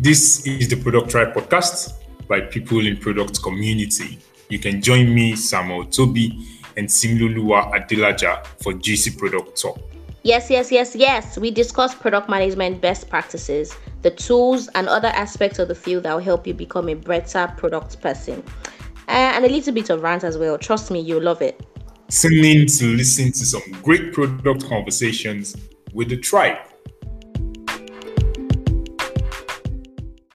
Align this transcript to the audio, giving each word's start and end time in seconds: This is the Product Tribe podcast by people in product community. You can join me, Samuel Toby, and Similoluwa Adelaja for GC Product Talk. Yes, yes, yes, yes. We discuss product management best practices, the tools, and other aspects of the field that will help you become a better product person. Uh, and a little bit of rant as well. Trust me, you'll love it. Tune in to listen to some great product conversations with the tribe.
This 0.00 0.46
is 0.46 0.68
the 0.68 0.76
Product 0.76 1.10
Tribe 1.10 1.34
podcast 1.34 1.94
by 2.28 2.40
people 2.40 2.86
in 2.86 2.96
product 2.98 3.42
community. 3.42 4.20
You 4.48 4.60
can 4.60 4.80
join 4.80 5.12
me, 5.12 5.34
Samuel 5.34 5.86
Toby, 5.86 6.38
and 6.76 6.86
Similoluwa 6.86 7.72
Adelaja 7.72 8.46
for 8.62 8.74
GC 8.74 9.18
Product 9.18 9.60
Talk. 9.60 9.80
Yes, 10.22 10.50
yes, 10.50 10.70
yes, 10.70 10.94
yes. 10.94 11.36
We 11.36 11.50
discuss 11.50 11.96
product 11.96 12.28
management 12.28 12.80
best 12.80 13.10
practices, 13.10 13.76
the 14.02 14.12
tools, 14.12 14.68
and 14.76 14.88
other 14.88 15.08
aspects 15.08 15.58
of 15.58 15.66
the 15.66 15.74
field 15.74 16.04
that 16.04 16.12
will 16.12 16.22
help 16.22 16.46
you 16.46 16.54
become 16.54 16.88
a 16.88 16.94
better 16.94 17.52
product 17.56 18.00
person. 18.00 18.44
Uh, 19.08 19.34
and 19.34 19.44
a 19.44 19.48
little 19.48 19.74
bit 19.74 19.90
of 19.90 20.04
rant 20.04 20.22
as 20.22 20.38
well. 20.38 20.56
Trust 20.58 20.92
me, 20.92 21.00
you'll 21.00 21.24
love 21.24 21.42
it. 21.42 21.60
Tune 22.08 22.44
in 22.44 22.68
to 22.68 22.84
listen 22.94 23.32
to 23.32 23.44
some 23.44 23.62
great 23.82 24.12
product 24.12 24.68
conversations 24.68 25.56
with 25.92 26.08
the 26.08 26.18
tribe. 26.18 26.58